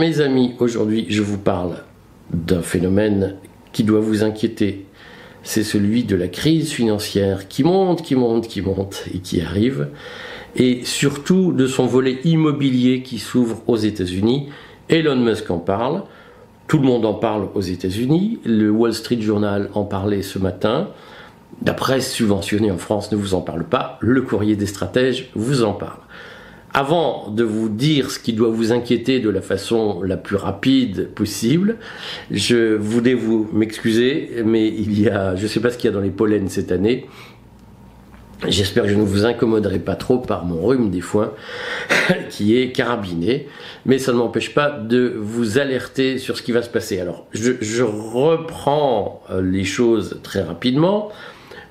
[0.00, 1.82] Mes amis, aujourd'hui je vous parle
[2.32, 3.36] d'un phénomène
[3.70, 4.86] qui doit vous inquiéter.
[5.42, 9.88] C'est celui de la crise financière qui monte, qui monte, qui monte et qui arrive.
[10.56, 14.48] Et surtout de son volet immobilier qui s'ouvre aux États-Unis.
[14.88, 16.04] Elon Musk en parle.
[16.66, 18.38] Tout le monde en parle aux États-Unis.
[18.46, 20.88] Le Wall Street Journal en parlait ce matin.
[21.62, 23.98] La presse subventionnée en France ne vous en parle pas.
[24.00, 26.00] Le courrier des stratèges vous en parle.
[26.72, 31.08] Avant de vous dire ce qui doit vous inquiéter de la façon la plus rapide
[31.08, 31.78] possible,
[32.30, 35.92] je voulais vous m'excuser, mais il y a, je ne sais pas ce qu'il y
[35.92, 37.06] a dans les pollens cette année.
[38.48, 41.32] J'espère que je ne vous incommoderai pas trop par mon rhume des foins
[42.30, 43.48] qui est carabiné,
[43.84, 47.00] mais ça ne m'empêche pas de vous alerter sur ce qui va se passer.
[47.00, 51.10] Alors, je, je reprends euh, les choses très rapidement.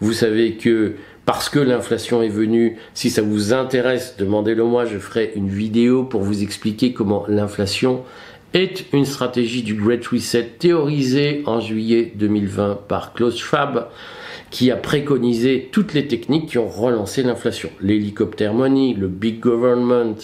[0.02, 0.96] Vous savez que
[1.30, 2.78] parce que l'inflation est venue.
[2.96, 8.02] Si ça vous intéresse, demandez-le moi, je ferai une vidéo pour vous expliquer comment l'inflation
[8.56, 13.90] est une stratégie du Great Reset théorisée en juillet 2020 par Klaus Schwab
[14.50, 17.70] qui a préconisé toutes les techniques qui ont relancé l'inflation.
[17.80, 20.16] L'hélicoptère money, le big government,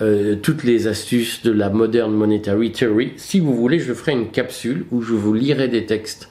[0.00, 3.14] euh, toutes les astuces de la modern monetary theory.
[3.16, 6.28] Si vous voulez, je ferai une capsule où je vous lirai des textes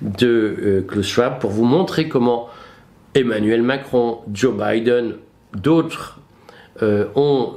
[0.00, 2.48] de euh, Klaus Schwab pour vous montrer comment
[3.14, 5.14] Emmanuel Macron, Joe Biden,
[5.54, 6.20] d'autres
[6.82, 7.54] euh, ont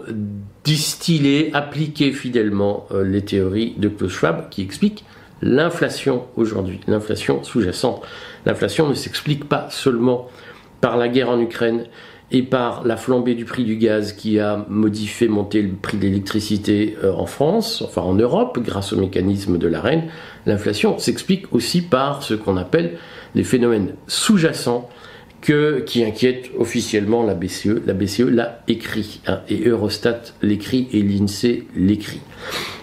[0.64, 5.06] distillé, appliqué fidèlement euh, les théories de Klaus Schwab qui expliquent
[5.42, 8.04] l'inflation aujourd'hui, l'inflation sous-jacente.
[8.46, 10.28] L'inflation ne s'explique pas seulement
[10.82, 11.86] par la guerre en Ukraine
[12.32, 16.04] et par la flambée du prix du gaz qui a modifié, monté le prix de
[16.04, 20.06] l'électricité euh, en France, enfin en Europe, grâce au mécanisme de la reine.
[20.46, 22.98] L'inflation s'explique aussi par ce qu'on appelle
[23.36, 24.90] les phénomènes sous-jacents
[25.42, 27.82] qui inquiète officiellement la BCE.
[27.86, 32.22] La BCE l'a écrit, hein, et Eurostat l'écrit, et l'INSEE l'écrit.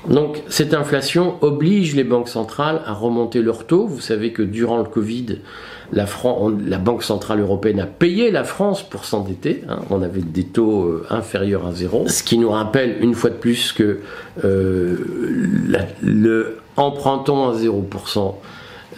[0.08, 3.86] Donc cette inflation oblige les banques centrales à remonter leurs taux.
[3.86, 5.38] Vous savez que durant le Covid,
[5.92, 6.06] la,
[6.78, 9.64] Banque Centrale Européenne a payé la France pour s'endetter.
[9.68, 9.78] Hein.
[9.90, 12.06] On avait des taux euh, inférieurs à zéro.
[12.08, 14.00] Ce qui nous rappelle une fois de plus que
[14.44, 14.96] euh,
[17.50, 18.34] à 0%,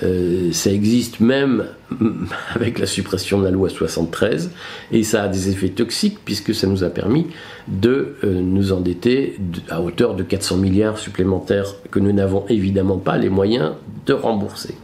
[0.02, 1.66] euh, ça existe même
[2.54, 4.50] avec la suppression de la loi 73
[4.92, 7.26] et ça a des effets toxiques puisque ça nous a permis
[7.68, 9.36] de euh, nous endetter
[9.68, 13.72] à hauteur de 400 milliards supplémentaires que nous n'avons évidemment pas les moyens
[14.06, 14.74] de rembourser.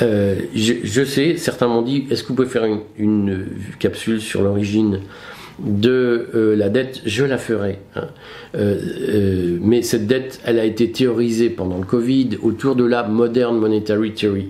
[0.00, 2.66] Euh, je, sais, certains m'ont dit, est-ce que vous pouvez faire
[2.96, 3.46] une
[3.78, 5.00] capsule sur l'origine
[5.58, 7.78] de euh, la dette, je la ferai.
[7.94, 8.06] Hein.
[8.54, 13.02] Euh, euh, mais cette dette, elle a été théorisée pendant le Covid autour de la
[13.02, 14.48] Modern Monetary Theory,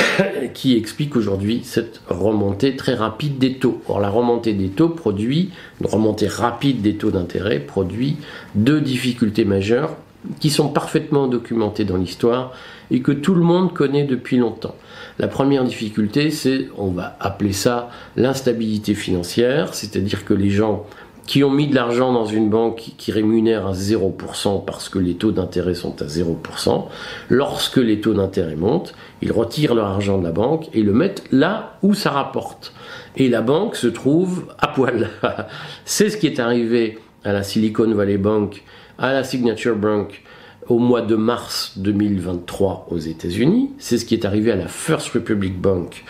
[0.54, 3.80] qui explique aujourd'hui cette remontée très rapide des taux.
[3.88, 5.50] Or, la remontée des taux produit,
[5.80, 8.16] une remontée rapide des taux d'intérêt produit
[8.54, 9.96] deux difficultés majeures
[10.38, 12.52] qui sont parfaitement documentées dans l'histoire
[12.90, 14.74] et que tout le monde connaît depuis longtemps.
[15.18, 20.86] La première difficulté, c'est, on va appeler ça l'instabilité financière, c'est-à-dire que les gens
[21.26, 25.14] qui ont mis de l'argent dans une banque qui rémunère à 0% parce que les
[25.14, 26.86] taux d'intérêt sont à 0%,
[27.28, 31.22] lorsque les taux d'intérêt montent, ils retirent leur argent de la banque et le mettent
[31.30, 32.72] là où ça rapporte.
[33.16, 35.10] Et la banque se trouve à poil.
[35.84, 38.64] C'est ce qui est arrivé à la Silicon Valley Bank,
[39.00, 40.22] à la Signature Bank,
[40.68, 43.70] au mois de mars 2023 aux États-Unis.
[43.78, 46.04] C'est ce qui est arrivé à la First Republic Bank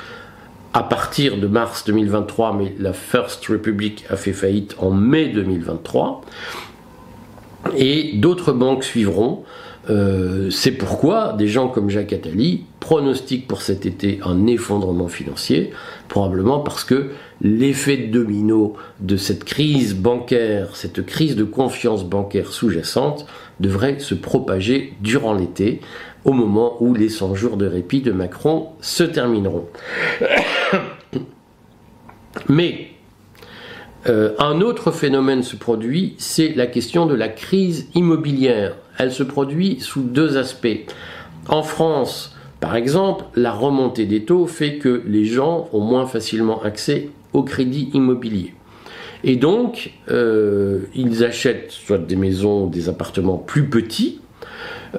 [0.75, 6.21] à partir de mars 2023, mais la First Republic a fait faillite en mai 2023.
[7.77, 9.45] Et d'autres banques suivront.
[9.89, 15.71] Euh, c'est pourquoi des gens comme Jacques Attali pronostiquent pour cet été un effondrement financier,
[16.09, 17.11] probablement parce que
[17.43, 23.27] l'effet domino de cette crise bancaire, cette crise de confiance bancaire sous-jacente,
[23.61, 25.81] devrait se propager durant l'été,
[26.25, 29.67] au moment où les 100 jours de répit de Macron se termineront.
[32.49, 32.89] Mais
[34.09, 38.77] euh, un autre phénomène se produit, c'est la question de la crise immobilière.
[38.99, 40.87] Elle se produit sous deux aspects.
[41.49, 46.63] En France, par exemple, la remontée des taux fait que les gens ont moins facilement
[46.63, 48.55] accès au crédit immobilier.
[49.25, 54.21] Et donc, euh, ils achètent soit des maisons, des appartements plus petits,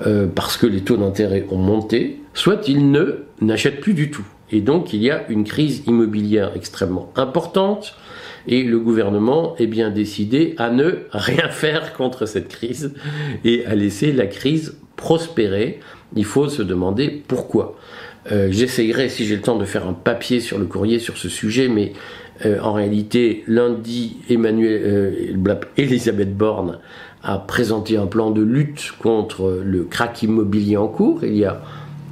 [0.05, 4.25] euh, parce que les taux d'intérêt ont monté, soit ils ne n'achètent plus du tout.
[4.51, 7.95] Et donc, il y a une crise immobilière extrêmement importante,
[8.47, 12.93] et le gouvernement est bien décidé à ne rien faire contre cette crise
[13.43, 15.79] et à laisser la crise prospérer.
[16.15, 17.77] Il faut se demander pourquoi.
[18.31, 21.29] Euh, j'essayerai, si j'ai le temps, de faire un papier sur le courrier sur ce
[21.29, 21.93] sujet, mais
[22.45, 26.79] Euh, en réalité, lundi, Emmanuel, euh, Elisabeth Borne
[27.23, 31.23] a présenté un plan de lutte contre le crack immobilier en cours.
[31.23, 31.61] Il y a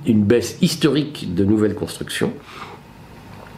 [0.05, 2.31] une baisse historique de nouvelles constructions.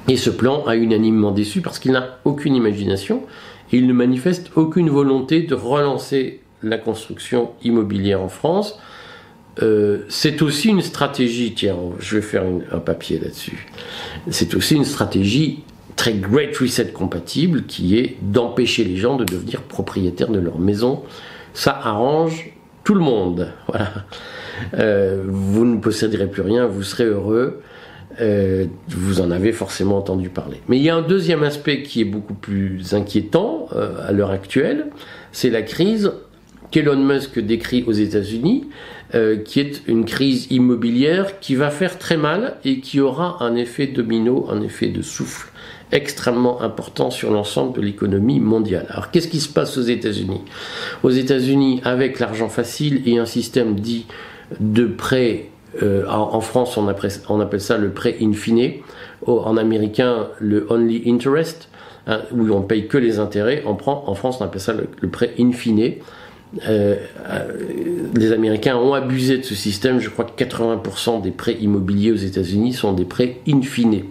[0.07, 3.23] Et ce plan a unanimement déçu parce qu'il n'a aucune imagination
[3.71, 8.79] et il ne manifeste aucune volonté de relancer la construction immobilière en France.
[9.61, 13.67] Euh, c'est aussi une stratégie, tiens, je vais faire un papier là-dessus,
[14.29, 15.63] c'est aussi une stratégie
[15.97, 21.03] très Great Reset compatible qui est d'empêcher les gens de devenir propriétaires de leur maison.
[21.53, 22.51] Ça arrange
[22.83, 23.51] tout le monde.
[23.67, 23.91] Voilà.
[24.75, 27.61] Euh, vous ne posséderez plus rien, vous serez heureux.
[28.19, 30.61] Euh, vous en avez forcément entendu parler.
[30.67, 34.87] Mais il y a un deuxième aspect qui est beaucoup plus inquiétant à l'heure actuelle,
[35.31, 36.11] c'est la crise
[36.71, 38.67] qu'Elon Musk décrit aux États-Unis,
[39.13, 43.55] euh, qui est une crise immobilière qui va faire très mal et qui aura un
[43.55, 45.51] effet domino, un effet de souffle
[45.91, 48.85] extrêmement important sur l'ensemble de l'économie mondiale.
[48.89, 50.41] Alors qu'est-ce qui se passe aux États-Unis?
[51.03, 54.05] Aux États-Unis, avec l'argent facile et un système dit
[54.61, 55.49] de prêt,
[55.83, 58.75] euh, en, France on appelle, on ça le prêt in fine,
[59.27, 61.67] en américain le only interest,
[62.07, 65.09] hein, où on paye que les intérêts, en, en France on appelle ça le, le
[65.09, 65.95] prêt in fine.
[66.67, 66.97] Euh,
[67.29, 69.99] euh, les Américains ont abusé de ce système.
[69.99, 74.03] Je crois que 80% des prêts immobiliers aux États-Unis sont des prêts in fine.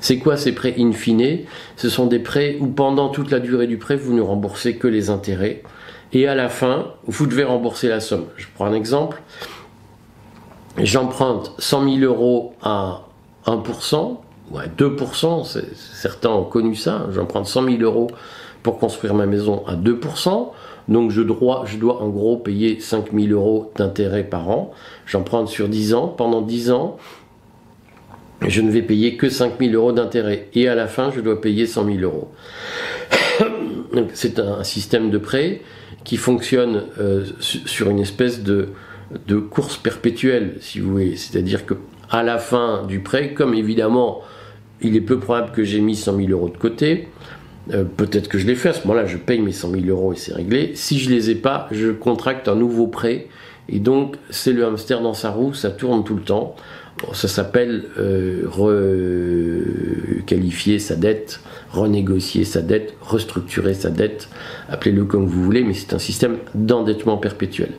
[0.00, 1.40] C'est quoi ces prêts in fine?
[1.76, 4.88] Ce sont des prêts où pendant toute la durée du prêt, vous ne remboursez que
[4.88, 5.62] les intérêts.
[6.12, 8.24] Et à la fin, vous devez rembourser la somme.
[8.36, 9.22] Je prends un exemple.
[10.78, 13.02] J'emprunte 100 000 euros à
[13.46, 14.16] 1%,
[14.50, 17.06] ou à 2%, certains ont connu ça.
[17.12, 18.08] J'emprunte 100 000 euros
[18.62, 20.50] pour construire ma maison à 2%.
[20.88, 24.72] Donc je dois, je dois en gros payer 5000 euros d'intérêt par an.
[25.06, 26.08] J'emprunte sur 10 ans.
[26.08, 26.96] Pendant 10 ans,
[28.46, 30.48] je ne vais payer que 5000 euros d'intérêt.
[30.54, 32.30] Et à la fin, je dois payer 100 000 euros.
[34.14, 35.62] C'est un système de prêt
[36.04, 38.70] qui fonctionne euh, sur une espèce de,
[39.26, 41.16] de course perpétuelle, si vous voulez.
[41.16, 41.74] C'est-à-dire que
[42.10, 44.22] à la fin du prêt, comme évidemment
[44.80, 47.08] il est peu probable que j'ai mis 100 000 euros de côté,
[47.72, 50.12] euh, peut-être que je l'ai fait, à ce moment-là, je paye mes 100 000 euros
[50.12, 50.72] et c'est réglé.
[50.74, 53.26] Si je les ai pas, je contracte un nouveau prêt.
[53.68, 56.56] Et donc, c'est le hamster dans sa roue, ça tourne tout le temps.
[57.12, 58.44] ça s'appelle euh,
[60.20, 64.30] requalifier sa dette, renégocier sa dette, restructurer sa dette,
[64.70, 67.72] appelez-le comme vous voulez, mais c'est un système d'endettement perpétuel.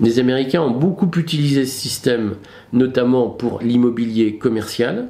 [0.00, 2.34] Les Américains ont beaucoup utilisé ce système,
[2.72, 5.08] notamment pour l'immobilier commercial.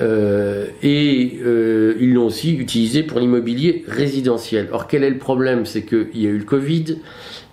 [0.00, 4.68] Euh, et euh, ils l'ont aussi utilisé pour l'immobilier résidentiel.
[4.72, 5.66] Or, quel est le problème?
[5.66, 6.96] C'est qu'il y a eu le Covid,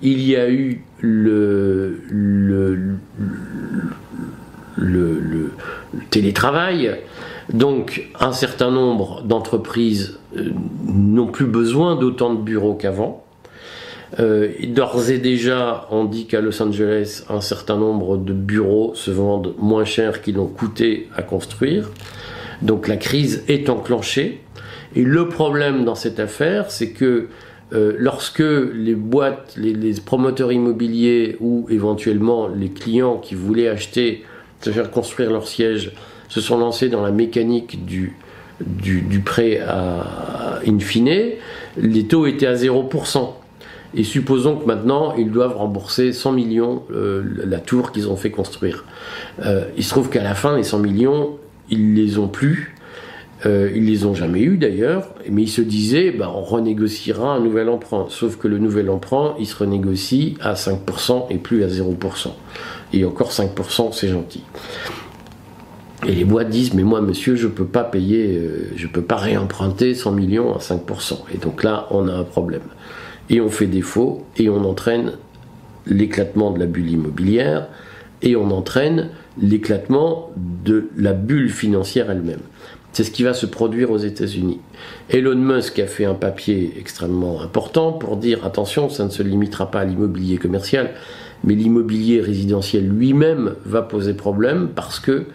[0.01, 2.95] il y a eu le, le,
[4.77, 5.51] le,
[6.09, 6.95] télétravail,
[7.53, 10.49] donc un certain nombre d'entreprises euh,
[10.85, 13.23] n'ont plus besoin d'autant de bureaux qu'avant.
[14.17, 19.53] D'ores et déjà, on dit qu'à Los Angeles, un certain nombre de bureaux se vendent
[19.57, 21.89] moins cher qu'ils l'ont coûté à construire.
[22.61, 24.41] Donc la crise est enclenchée.
[24.95, 27.29] Et le problème dans cette affaire, c'est que
[27.73, 34.25] euh, lorsque les boîtes, les, promoteurs immobiliers ou éventuellement les clients qui voulaient acheter,
[34.59, 35.91] faire construire leur siège,
[36.27, 38.13] se sont lancés dans la mécanique du,
[39.25, 41.31] prêt à, in fine,
[41.77, 43.29] les taux étaient à 0%.
[43.93, 48.31] Et supposons que maintenant, ils doivent rembourser 100 millions euh, la tour qu'ils ont fait
[48.31, 48.86] construire.
[49.45, 51.38] Euh, il se trouve qu'à la fin, les 100 millions,
[51.69, 52.75] ils les ont plus.
[53.45, 57.39] Euh, ils les ont jamais eu d'ailleurs, mais ils se disaient, bah, on renégociera un
[57.39, 58.05] nouvel emprunt.
[58.10, 62.29] Sauf que le nouvel emprunt, il se renégocie à 5% et plus à 0%.
[62.93, 64.43] Et encore 5%, c'est gentil.
[66.07, 69.17] Et les boîtes disent, mais moi, monsieur, je peux pas payer, euh, je peux pas
[69.17, 71.25] réemprunter 100 millions à 5%.
[71.33, 72.62] Et donc là, on a un problème.
[73.29, 75.13] Et on fait défaut et on entraîne
[75.85, 77.67] l'éclatement de la bulle immobilière
[78.21, 79.09] et on entraîne
[79.41, 80.31] l'éclatement
[80.65, 82.41] de la bulle financière elle-même.
[82.93, 84.59] C'est ce qui va se produire aux États-Unis.
[85.09, 89.71] Elon Musk a fait un papier extrêmement important pour dire attention, ça ne se limitera
[89.71, 90.91] pas à l'immobilier commercial,
[91.45, 95.25] mais l'immobilier résidentiel lui-même va poser problème parce que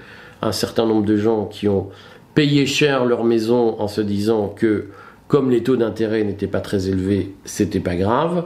[0.42, 1.88] un certain nombre de gens qui ont
[2.34, 4.88] payé cher leur maison en se disant que
[5.28, 8.44] comme les taux d'intérêt n'étaient pas très élevés, c'était pas grave,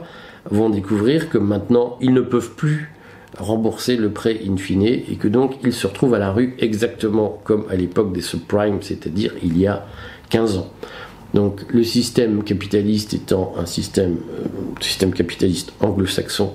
[0.49, 2.91] vont découvrir que maintenant ils ne peuvent plus
[3.37, 7.39] rembourser le prêt in fine et que donc il se retrouve à la rue exactement
[7.43, 9.85] comme à l'époque des subprimes, c'est-à-dire il y a
[10.29, 10.69] 15 ans.
[11.33, 14.47] Donc le système capitaliste étant un système, euh,
[14.81, 16.53] système capitaliste anglo-saxon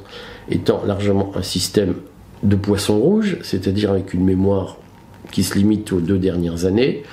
[0.51, 1.95] étant largement un système
[2.43, 4.77] de poisson rouge, c'est-à-dire avec une mémoire
[5.33, 7.05] qui se limite aux deux dernières années,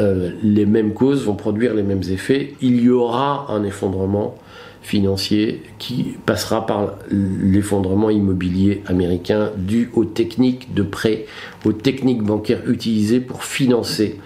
[0.00, 2.54] euh, les mêmes causes vont produire les mêmes effets.
[2.60, 4.36] Il y aura un effondrement
[4.82, 11.26] financier qui passera par l'effondrement immobilier américain dû aux techniques de prêt,
[11.64, 14.18] aux techniques bancaires utilisées pour financer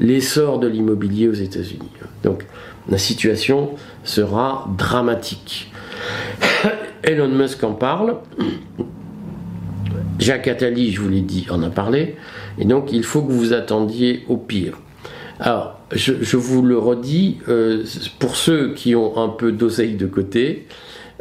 [0.00, 1.90] l'essor de l'immobilier aux États-Unis.
[2.22, 2.46] Donc
[2.88, 3.70] la situation
[4.04, 5.70] sera dramatique.
[7.02, 8.16] Elon Musk en parle.
[10.18, 12.16] Jacques Attali, je vous l'ai dit, en a parlé.
[12.58, 14.78] Et donc il faut que vous attendiez au pire.
[15.40, 17.84] Alors, je, vous le redis, euh,
[18.18, 20.66] pour ceux qui ont un peu d'oseille de côté,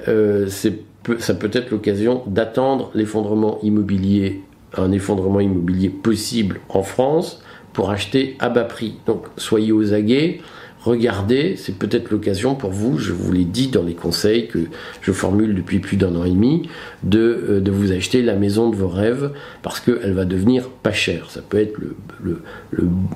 [0.08, 4.42] euh, ça peut être l'occasion d'attendre l'effondrement immobilier,
[4.76, 7.44] un effondrement immobilier possible en France
[7.74, 8.96] pour acheter à bas prix.
[9.06, 10.42] Donc, soyez aux aguets
[10.88, 14.60] regardez, c'est peut-être l'occasion pour vous, je vous l'ai dit dans les conseils que
[15.02, 16.70] je formule depuis plus d'un an et demi,
[17.04, 20.92] de, euh, de, vous acheter la maison de vos rêves parce qu'elle va devenir pas
[20.92, 21.30] chère.
[21.30, 21.78] Ça peut être
[22.24, 22.42] le,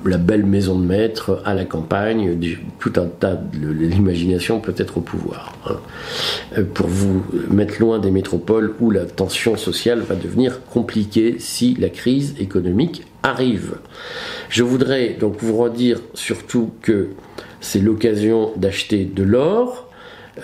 [0.06, 2.38] la belle maison de maître à la campagne,
[2.80, 5.56] tout un tas, l'imagination peut être au pouvoir.
[5.66, 5.78] Hein.
[6.58, 11.75] Euh, pour vous mettre loin des métropoles où la tension sociale va devenir compliquée si
[11.75, 13.75] la crise économique arrive.
[14.50, 17.10] Je voudrais donc vous redire surtout que
[17.62, 19.88] c'est l'occasion d'acheter de l'or.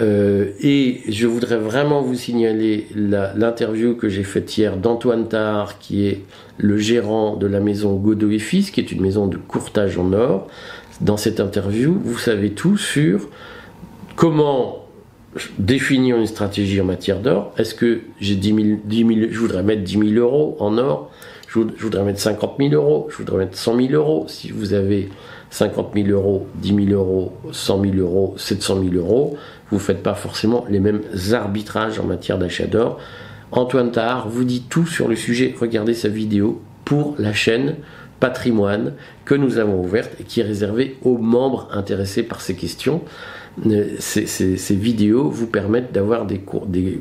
[0.01, 6.07] Euh, et je voudrais vraiment vous signaler l'interview que j'ai faite hier d'Antoine Tard, qui
[6.07, 6.21] est
[6.57, 10.13] le gérant de la maison Godot et Fils, qui est une maison de courtage en
[10.13, 10.47] or.
[11.01, 13.29] Dans cette interview, vous savez tout sur
[14.15, 14.85] comment
[15.59, 17.53] définir une stratégie en matière d'or.
[17.57, 18.67] Est-ce que j'ai 10 000,
[19.29, 21.11] je voudrais mettre 10 000 euros en or
[21.47, 24.25] je voudrais mettre 50 000 euros, je voudrais mettre 100 000 euros.
[24.27, 25.09] Si vous avez
[25.49, 29.37] 50 000 euros, 10 000 euros, 100 000 euros, 700 000 euros,
[29.69, 31.01] vous ne faites pas forcément les mêmes
[31.31, 32.99] arbitrages en matière d'achat d'or.
[33.51, 35.55] Antoine Tahar vous dit tout sur le sujet.
[35.59, 37.75] Regardez sa vidéo pour la chaîne
[38.19, 38.93] Patrimoine
[39.25, 43.03] que nous avons ouverte et qui est réservée aux membres intéressés par ces questions.
[43.65, 46.41] Euh, ces, vidéos vous permettent d'avoir des,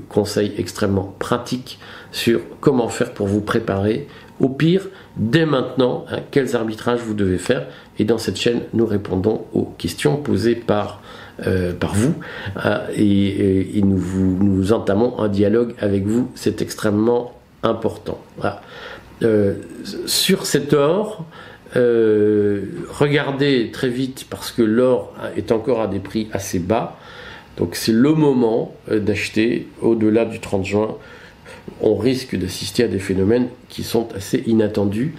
[0.08, 1.78] conseils extrêmement pratiques
[2.12, 4.06] sur comment faire pour vous préparer
[4.40, 7.66] au pire, dès maintenant, hein, quels arbitrages vous devez faire.
[7.98, 11.02] Et dans cette chaîne, nous répondons aux questions posées par,
[11.46, 12.14] euh, par vous.
[12.56, 14.02] Hein, et, nous,
[14.40, 16.30] nous, entamons un dialogue avec vous.
[16.34, 17.32] C'est extrêmement
[17.62, 18.20] important.
[19.22, 19.54] Euh,
[20.04, 21.24] sur cet or,
[21.74, 26.98] euh, regardez très vite parce que l'or est encore à des prix assez bas.
[27.56, 30.96] Donc c'est le moment d'acheter au-delà du 30 juin
[31.80, 35.14] on risque d'assister à des phénomènes qui sont assez inattendus.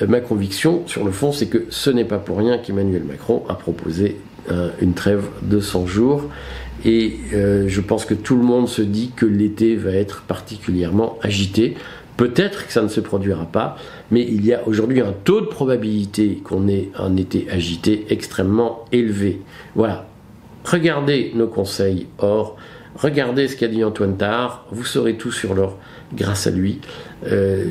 [0.00, 3.42] Euh, ma conviction, sur le fond, c'est que ce n'est pas pour rien qu'Emmanuel Macron
[3.48, 4.16] a proposé
[4.50, 6.24] euh, une trêve de 100 jours.
[6.84, 11.18] Et euh, je pense que tout le monde se dit que l'été va être particulièrement
[11.22, 11.76] agité.
[12.16, 13.76] Peut-être que ça ne se produira pas,
[14.10, 18.84] mais il y a aujourd'hui un taux de probabilité qu'on ait un été agité extrêmement
[18.92, 19.40] élevé.
[19.74, 20.06] Voilà.
[20.64, 22.56] Regardez nos conseils or,
[22.94, 25.78] regardez ce qu'a dit Antoine Tard, vous saurez tout sur l'or
[26.14, 26.80] grâce à lui.
[27.26, 27.64] Euh,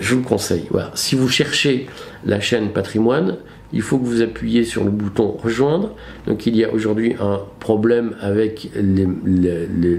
[0.00, 0.66] je vous conseille.
[0.70, 0.90] Voilà.
[0.94, 1.86] Si vous cherchez
[2.24, 3.36] la chaîne Patrimoine,
[3.72, 5.94] il faut que vous appuyiez sur le bouton rejoindre.
[6.26, 9.06] Donc il y a aujourd'hui un problème avec les,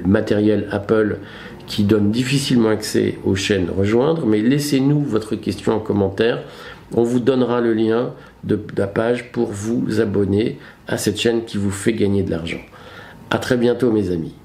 [0.05, 1.17] matériels Apple
[1.67, 6.43] qui donnent difficilement accès aux chaînes rejoindre, mais laissez-nous votre question en commentaire.
[6.93, 11.45] On vous donnera le lien de, de la page pour vous abonner à cette chaîne
[11.45, 12.61] qui vous fait gagner de l'argent.
[13.31, 14.35] A très bientôt mes amis.